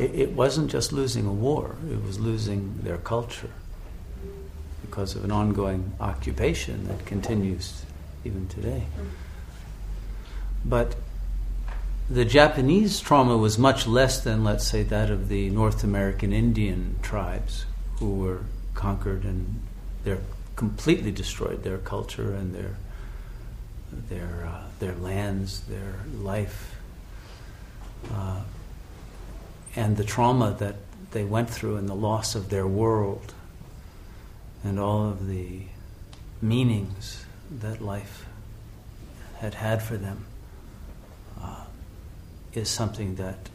it, 0.00 0.14
it 0.14 0.32
wasn't 0.32 0.70
just 0.70 0.92
losing 0.92 1.26
a 1.26 1.32
war, 1.32 1.76
it 1.90 2.02
was 2.02 2.18
losing 2.18 2.78
their 2.82 2.96
culture 2.96 3.50
because 4.82 5.14
of 5.14 5.24
an 5.24 5.30
ongoing 5.30 5.92
occupation 6.00 6.88
that 6.88 7.04
continues 7.06 7.84
even 8.24 8.48
today. 8.48 8.84
But 10.64 10.96
the 12.08 12.24
Japanese 12.24 12.98
trauma 12.98 13.36
was 13.36 13.56
much 13.56 13.86
less 13.86 14.20
than, 14.20 14.42
let's 14.42 14.66
say, 14.66 14.82
that 14.82 15.10
of 15.10 15.28
the 15.28 15.48
North 15.50 15.84
American 15.84 16.32
Indian 16.32 16.96
tribes 17.02 17.66
who 17.98 18.16
were 18.16 18.40
conquered 18.74 19.24
and 19.24 19.62
they're 20.02 20.22
completely 20.56 21.12
destroyed 21.12 21.62
their 21.62 21.78
culture 21.78 22.34
and 22.34 22.54
their 22.54 22.76
their 24.08 24.46
uh, 24.46 24.62
their 24.78 24.94
lands, 24.94 25.60
their 25.62 25.94
life, 26.18 26.76
uh, 28.12 28.40
and 29.76 29.96
the 29.96 30.04
trauma 30.04 30.56
that 30.58 30.76
they 31.12 31.24
went 31.24 31.50
through 31.50 31.76
and 31.76 31.88
the 31.88 31.94
loss 31.94 32.34
of 32.34 32.48
their 32.50 32.66
world 32.66 33.34
and 34.62 34.78
all 34.78 35.08
of 35.08 35.26
the 35.26 35.62
meanings 36.42 37.24
that 37.50 37.80
life 37.80 38.26
had 39.38 39.54
had 39.54 39.82
for 39.82 39.96
them 39.96 40.26
uh, 41.42 41.64
is 42.52 42.68
something 42.68 43.16
that 43.16 43.48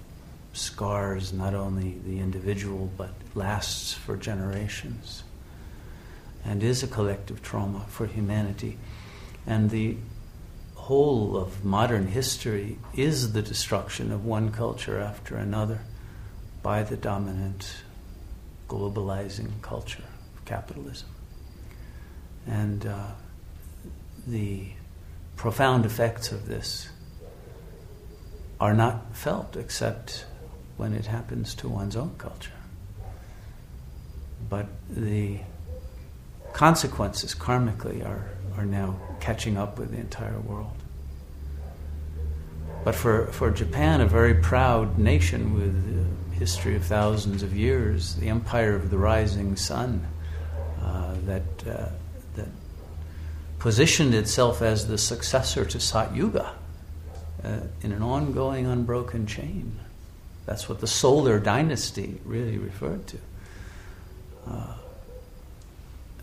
scars 0.53 1.33
not 1.33 1.53
only 1.53 1.97
the 2.05 2.19
individual 2.19 2.89
but 2.97 3.13
lasts 3.33 3.93
for 3.93 4.15
generations 4.15 5.23
and 6.45 6.63
is 6.63 6.83
a 6.83 6.87
collective 6.87 7.41
trauma 7.41 7.85
for 7.89 8.05
humanity. 8.05 8.77
And 9.47 9.69
the 9.69 9.97
whole 10.75 11.35
of 11.35 11.65
modern 11.65 12.07
history 12.07 12.77
is 12.93 13.33
the 13.33 13.41
destruction 13.41 14.11
of 14.11 14.25
one 14.25 14.51
culture 14.51 14.99
after 14.99 15.35
another 15.35 15.81
by 16.65 16.81
the 16.81 16.97
dominant 16.97 17.83
globalizing 18.67 19.51
culture 19.61 20.01
of 20.35 20.43
capitalism. 20.45 21.07
And 22.47 22.87
uh, 22.87 23.11
the 24.25 24.69
profound 25.35 25.85
effects 25.85 26.31
of 26.31 26.47
this 26.47 26.89
are 28.59 28.73
not 28.73 29.15
felt 29.15 29.55
except 29.55 30.25
when 30.75 30.93
it 30.93 31.05
happens 31.05 31.53
to 31.53 31.69
one's 31.69 31.95
own 31.95 32.15
culture. 32.17 32.59
But 34.49 34.65
the 34.89 35.41
consequences 36.53 37.35
karmically 37.35 38.03
are, 38.03 38.31
are 38.57 38.65
now 38.65 38.99
catching 39.19 39.55
up 39.55 39.77
with 39.77 39.91
the 39.91 39.97
entire 39.97 40.39
world. 40.39 40.81
But 42.83 42.95
for, 42.95 43.27
for 43.27 43.51
Japan, 43.51 44.01
a 44.01 44.07
very 44.07 44.33
proud 44.33 44.97
nation 44.97 45.53
with 45.53 45.75
a 45.75 46.24
history 46.35 46.75
of 46.75 46.85
thousands 46.85 47.43
of 47.43 47.55
years, 47.55 48.15
the 48.15 48.27
empire 48.27 48.75
of 48.75 48.89
the 48.89 48.97
rising 48.97 49.55
sun, 49.55 50.05
uh, 50.81 51.15
that, 51.25 51.67
uh, 51.67 51.89
that 52.35 52.47
positioned 53.59 54.13
itself 54.13 54.61
as 54.61 54.87
the 54.87 54.97
successor 54.97 55.65
to 55.65 55.77
Satyuga 55.77 56.51
uh, 57.43 57.59
in 57.81 57.91
an 57.91 58.03
ongoing, 58.03 58.65
unbroken 58.65 59.25
chain. 59.25 59.79
That's 60.45 60.69
what 60.69 60.79
the 60.79 60.87
solar 60.87 61.39
dynasty 61.39 62.19
really 62.25 62.57
referred 62.57 63.07
to. 63.07 63.17
Uh, 64.47 64.75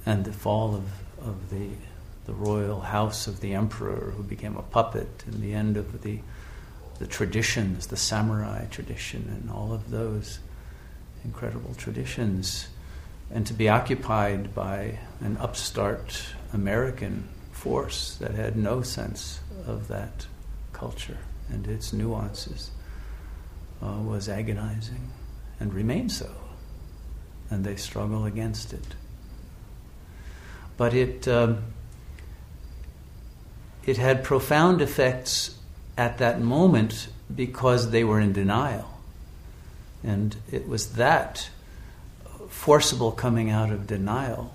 and 0.06 0.24
the 0.24 0.32
fall 0.32 0.74
of, 0.74 0.84
of 1.26 1.50
the, 1.50 1.68
the 2.26 2.34
royal 2.34 2.80
house 2.80 3.26
of 3.26 3.40
the 3.40 3.54
emperor, 3.54 4.12
who 4.16 4.22
became 4.22 4.56
a 4.56 4.62
puppet, 4.62 5.24
and 5.26 5.42
the 5.42 5.54
end 5.54 5.76
of 5.76 6.02
the, 6.02 6.20
the 7.02 7.08
traditions, 7.08 7.88
the 7.88 7.96
samurai 7.96 8.64
tradition, 8.66 9.26
and 9.28 9.50
all 9.50 9.72
of 9.72 9.90
those 9.90 10.38
incredible 11.24 11.74
traditions, 11.74 12.68
and 13.28 13.44
to 13.44 13.52
be 13.52 13.68
occupied 13.68 14.54
by 14.54 15.00
an 15.18 15.36
upstart 15.38 16.22
American 16.52 17.28
force 17.50 18.14
that 18.20 18.30
had 18.36 18.56
no 18.56 18.82
sense 18.82 19.40
of 19.66 19.88
that 19.88 20.28
culture 20.72 21.18
and 21.48 21.66
its 21.66 21.92
nuances 21.92 22.70
uh, 23.82 23.98
was 24.00 24.28
agonizing 24.28 25.10
and 25.58 25.74
remains 25.74 26.16
so. 26.16 26.30
And 27.50 27.64
they 27.64 27.74
struggle 27.74 28.26
against 28.26 28.72
it 28.72 28.94
but 30.76 30.94
it 30.94 31.28
um, 31.28 31.62
it 33.84 33.96
had 33.96 34.24
profound 34.24 34.80
effects 34.80 35.58
at 35.96 36.18
that 36.18 36.40
moment 36.40 37.08
because 37.34 37.90
they 37.90 38.04
were 38.04 38.20
in 38.20 38.32
denial, 38.32 38.90
and 40.02 40.36
it 40.50 40.68
was 40.68 40.94
that 40.94 41.50
forcible 42.48 43.12
coming 43.12 43.50
out 43.50 43.70
of 43.70 43.86
denial 43.86 44.52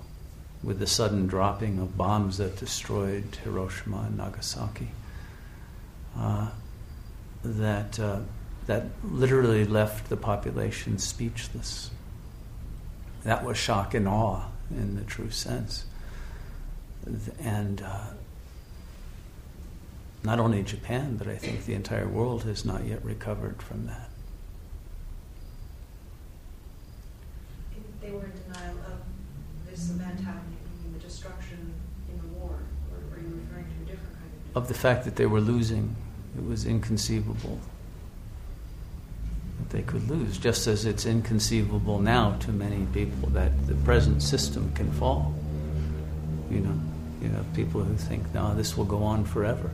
with 0.63 0.79
the 0.79 0.87
sudden 0.87 1.27
dropping 1.27 1.79
of 1.79 1.97
bombs 1.97 2.37
that 2.37 2.57
destroyed 2.57 3.37
Hiroshima 3.43 4.05
and 4.07 4.17
Nagasaki 4.17 4.89
uh, 6.17 6.49
that 7.43 7.99
uh, 7.99 8.19
that 8.65 8.85
literally 9.03 9.65
left 9.65 10.09
the 10.09 10.17
population 10.17 10.97
speechless. 10.97 11.89
That 13.23 13.43
was 13.43 13.57
shock 13.57 13.93
and 13.93 14.07
awe 14.07 14.45
in 14.71 14.95
the 14.95 15.03
true 15.03 15.31
sense 15.31 15.85
and 17.39 17.81
uh, 17.81 18.07
not 20.27 20.41
only 20.41 20.61
Japan, 20.61 21.15
but 21.15 21.29
I 21.29 21.37
think 21.37 21.63
the 21.65 21.73
entire 21.73 22.05
world 22.05 22.43
has 22.43 22.65
not 22.65 22.83
yet 22.83 23.03
recovered 23.03 23.63
from 23.63 23.87
that. 23.87 24.09
They 28.01 28.11
were 28.11 28.25
in 28.25 28.33
denial 28.45 28.75
of 28.87 29.71
this 29.71 29.89
event 29.89 30.19
happening, 30.19 30.57
the 30.93 30.99
destruction 30.99 31.73
in 32.09 32.17
the 32.17 32.27
war, 32.39 32.59
or 32.91 33.15
are 33.15 33.21
you 33.21 33.39
referring 33.41 33.67
to 33.67 33.83
a 33.83 33.95
different 33.95 34.15
kind 34.15 34.29
of? 34.53 34.63
Of 34.63 34.67
the 34.67 34.73
fact 34.73 35.05
that 35.05 35.15
they 35.15 35.25
were 35.25 35.39
losing, 35.39 35.95
it 36.37 36.45
was 36.45 36.65
inconceivable 36.65 37.59
that 39.59 39.69
they 39.69 39.83
could 39.83 40.09
lose, 40.09 40.37
just 40.37 40.67
as 40.67 40.85
it's 40.85 41.05
inconceivable 41.05 41.99
now 41.99 42.35
to 42.41 42.51
many 42.51 42.85
people 42.93 43.29
that 43.29 43.65
the 43.65 43.75
present 43.75 44.21
system 44.21 44.73
can 44.73 44.91
fall. 44.91 45.33
You 46.51 46.59
know. 46.59 46.77
You 47.21 47.29
have 47.29 47.51
people 47.55 47.81
who 47.81 47.95
think, 47.95 48.33
no, 48.33 48.53
this 48.53 48.77
will 48.77 48.85
go 48.85 49.03
on 49.03 49.25
forever. 49.25 49.71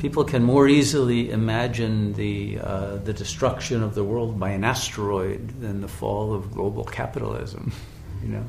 People 0.00 0.24
can 0.24 0.42
more 0.42 0.66
easily 0.66 1.30
imagine 1.30 2.14
the, 2.14 2.58
uh, 2.58 2.96
the 2.96 3.12
destruction 3.12 3.82
of 3.82 3.94
the 3.94 4.02
world 4.02 4.40
by 4.40 4.48
an 4.48 4.64
asteroid 4.64 5.60
than 5.60 5.82
the 5.82 5.88
fall 5.88 6.32
of 6.32 6.52
global 6.52 6.84
capitalism. 6.84 7.70
you 8.22 8.30
know, 8.30 8.44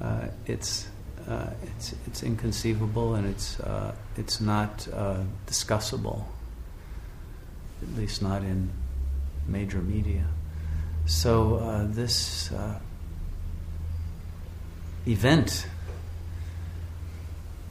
uh, 0.00 0.28
it's, 0.46 0.86
uh, 1.28 1.50
it's, 1.66 1.92
it's 2.06 2.22
inconceivable 2.22 3.16
and 3.16 3.26
it's, 3.26 3.58
uh, 3.58 3.92
it's 4.16 4.40
not 4.40 4.86
uh, 4.94 5.16
discussable, 5.48 6.22
at 7.82 7.92
least 7.96 8.22
not 8.22 8.42
in 8.42 8.70
major 9.48 9.78
media. 9.78 10.24
So 11.06 11.56
uh, 11.56 11.86
this 11.88 12.52
event 15.04 15.66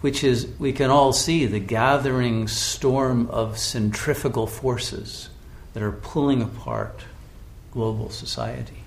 which 0.02 0.24
is 0.24 0.48
we 0.60 0.72
can 0.72 0.90
all 0.90 1.12
see 1.12 1.46
the 1.46 1.60
gathering 1.60 2.48
storm 2.48 3.28
of 3.30 3.58
centrifugal 3.58 4.48
forces 4.48 5.30
that 5.74 5.84
are 5.84 5.92
pulling 5.92 6.42
apart 6.42 7.02
global 7.72 8.10
society, 8.10 8.84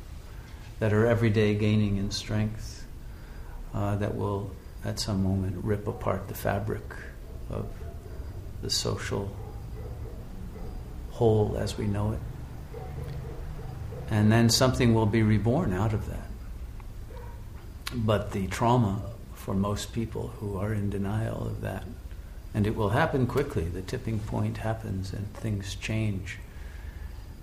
that 0.78 0.92
are 0.92 1.06
every 1.06 1.30
day 1.30 1.54
gaining 1.54 1.96
in 1.96 2.10
strength, 2.10 2.84
uh, 3.74 3.96
that 3.96 4.16
will 4.16 4.50
at 4.84 4.98
some 4.98 5.22
moment 5.22 5.64
rip 5.64 5.86
apart 5.86 6.28
the 6.28 6.34
fabric 6.34 6.82
of 7.50 7.66
the 8.62 8.70
social 8.70 9.30
whole 11.12 11.56
as 11.58 11.76
we 11.76 11.86
know 11.86 12.12
it. 12.12 12.18
And 14.10 14.30
then 14.32 14.50
something 14.50 14.94
will 14.94 15.06
be 15.06 15.22
reborn 15.22 15.72
out 15.72 15.92
of 15.92 16.08
that. 16.08 16.28
But 17.94 18.32
the 18.32 18.46
trauma 18.46 19.02
for 19.42 19.54
most 19.54 19.92
people 19.92 20.28
who 20.38 20.56
are 20.56 20.72
in 20.72 20.88
denial 20.88 21.46
of 21.46 21.60
that. 21.62 21.82
And 22.54 22.66
it 22.66 22.76
will 22.76 22.90
happen 22.90 23.26
quickly. 23.26 23.64
The 23.64 23.82
tipping 23.82 24.20
point 24.20 24.58
happens 24.58 25.12
and 25.12 25.32
things 25.34 25.74
change 25.74 26.38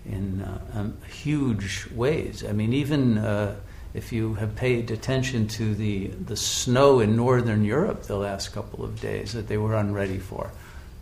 in 0.06 0.42
uh, 0.42 0.62
um, 0.74 0.98
huge 1.12 1.88
ways. 1.92 2.46
I 2.48 2.54
mean, 2.54 2.72
even 2.72 3.18
uh, 3.18 3.56
if 3.94 4.14
you 4.14 4.36
have 4.36 4.56
paid 4.56 4.92
attention 4.92 5.48
to 5.50 5.76
the, 5.76 6.08
the 6.08 6.38
snow 6.38 7.00
in 7.00 7.16
northern 7.16 7.66
Europe 7.66 8.04
the 8.04 8.18
last 8.18 8.54
couple 8.54 8.86
of 8.86 9.02
days 9.02 9.34
that 9.34 9.48
they 9.48 9.58
were 9.58 9.76
unready 9.76 10.20
for, 10.20 10.52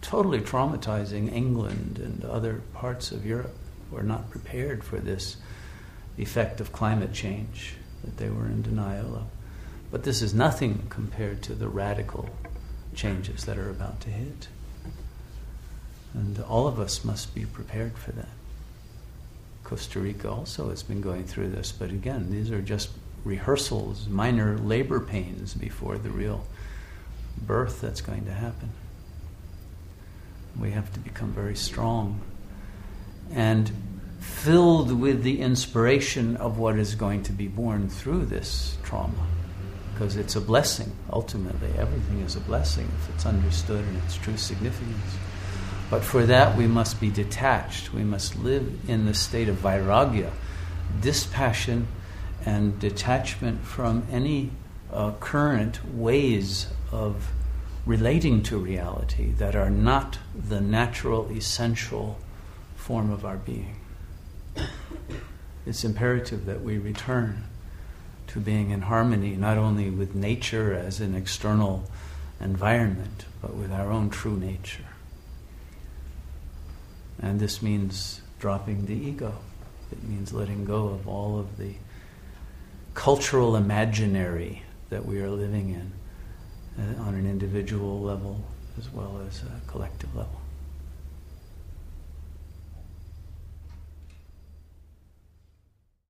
totally 0.01 0.39
traumatizing 0.39 1.31
England 1.31 1.99
and 2.03 2.25
other 2.25 2.61
parts 2.73 3.11
of 3.11 3.25
Europe 3.25 3.55
were 3.91 4.03
not 4.03 4.29
prepared 4.31 4.83
for 4.83 4.97
this 4.97 5.37
effect 6.17 6.59
of 6.59 6.71
climate 6.71 7.13
change 7.13 7.75
that 8.03 8.17
they 8.17 8.29
were 8.29 8.47
in 8.47 8.61
denial 8.63 9.15
of. 9.15 9.36
But 9.91 10.03
this 10.03 10.21
is 10.21 10.33
nothing 10.33 10.87
compared 10.89 11.41
to 11.43 11.53
the 11.53 11.67
radical 11.67 12.29
changes 12.93 13.45
that 13.45 13.57
are 13.57 13.69
about 13.69 14.01
to 14.01 14.09
hit. 14.09 14.47
And 16.13 16.39
all 16.41 16.67
of 16.67 16.79
us 16.79 17.05
must 17.05 17.33
be 17.33 17.45
prepared 17.45 17.97
for 17.97 18.11
that. 18.11 18.29
Costa 19.63 19.99
Rica 19.99 20.29
also 20.29 20.69
has 20.69 20.83
been 20.83 21.01
going 21.01 21.25
through 21.25 21.49
this, 21.49 21.71
but 21.71 21.89
again, 21.89 22.31
these 22.31 22.51
are 22.51 22.61
just 22.61 22.89
rehearsals, 23.23 24.07
minor 24.07 24.57
labor 24.57 24.99
pains 24.99 25.53
before 25.53 25.97
the 25.97 26.09
real 26.09 26.45
birth 27.45 27.81
that's 27.81 28.01
going 28.01 28.25
to 28.25 28.31
happen. 28.31 28.69
We 30.59 30.71
have 30.71 30.91
to 30.93 30.99
become 30.99 31.33
very 31.33 31.55
strong 31.55 32.21
and 33.31 33.71
filled 34.19 34.91
with 34.97 35.23
the 35.23 35.41
inspiration 35.41 36.37
of 36.37 36.57
what 36.57 36.79
is 36.79 36.95
going 36.95 37.23
to 37.23 37.31
be 37.31 37.47
born 37.47 37.89
through 37.89 38.25
this 38.25 38.77
trauma. 38.83 39.27
Because 39.97 40.15
it's 40.15 40.35
a 40.35 40.41
blessing, 40.41 40.95
ultimately. 41.11 41.71
Everything 41.75 42.19
is 42.19 42.35
a 42.35 42.39
blessing 42.39 42.87
if 43.01 43.15
it's 43.15 43.25
understood 43.25 43.83
in 43.83 43.95
its 43.95 44.15
true 44.15 44.37
significance. 44.37 45.17
But 45.89 46.03
for 46.03 46.23
that, 46.27 46.55
we 46.55 46.67
must 46.67 47.01
be 47.01 47.09
detached. 47.09 47.91
We 47.91 48.03
must 48.03 48.35
live 48.35 48.87
in 48.87 49.07
the 49.07 49.15
state 49.15 49.49
of 49.49 49.55
vairagya, 49.55 50.29
dispassion 51.01 51.87
and 52.45 52.79
detachment 52.79 53.65
from 53.65 54.05
any 54.11 54.51
uh, 54.93 55.13
current 55.13 55.83
ways 55.95 56.67
of 56.91 57.31
relating 57.87 58.43
to 58.43 58.59
reality 58.59 59.31
that 59.31 59.55
are 59.55 59.71
not 59.71 60.19
the 60.35 60.61
natural, 60.61 61.31
essential 61.31 62.19
form 62.75 63.09
of 63.09 63.25
our 63.25 63.37
being. 63.37 63.77
It's 65.65 65.83
imperative 65.83 66.45
that 66.45 66.61
we 66.61 66.77
return 66.77 67.45
to 68.27 68.39
being 68.39 68.71
in 68.71 68.81
harmony 68.81 69.35
not 69.35 69.57
only 69.57 69.89
with 69.89 70.15
nature 70.15 70.73
as 70.73 70.99
an 70.99 71.15
external 71.15 71.89
environment, 72.39 73.25
but 73.41 73.53
with 73.55 73.71
our 73.71 73.91
own 73.91 74.09
true 74.09 74.37
nature. 74.37 74.83
And 77.19 77.39
this 77.39 77.61
means 77.61 78.21
dropping 78.39 78.85
the 78.85 78.93
ego. 78.93 79.33
It 79.91 80.03
means 80.03 80.33
letting 80.33 80.65
go 80.65 80.87
of 80.89 81.07
all 81.07 81.39
of 81.39 81.57
the 81.57 81.73
cultural 82.93 83.55
imaginary 83.55 84.63
that 84.89 85.05
we 85.05 85.21
are 85.21 85.29
living 85.29 85.69
in 85.69 85.91
uh, 86.79 87.01
on 87.03 87.15
an 87.15 87.27
individual 87.27 88.01
level 88.01 88.43
as 88.77 88.89
well 88.91 89.21
as 89.27 89.41
a 89.41 89.61
collective 89.69 90.15
level. 90.15 90.36